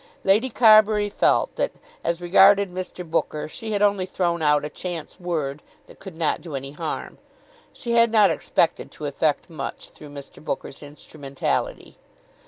Lady 0.23 0.49
Carbury 0.49 1.09
felt 1.09 1.55
that, 1.57 1.73
as 2.03 2.19
regarded 2.21 2.71
Mr. 2.71 3.07
Booker, 3.07 3.47
she 3.47 3.71
had 3.71 3.83
only 3.83 4.07
thrown 4.07 4.41
out 4.41 4.65
a 4.65 4.67
chance 4.69 5.19
word 5.19 5.61
that 5.85 5.99
could 5.99 6.15
not 6.15 6.41
do 6.41 6.55
any 6.55 6.71
harm. 6.71 7.19
She 7.71 7.91
had 7.91 8.11
not 8.11 8.31
expected 8.31 8.89
to 8.93 9.05
effect 9.05 9.47
much 9.47 9.91
through 9.91 10.09
Mr. 10.09 10.43
Booker's 10.43 10.81
instrumentality. 10.81 11.99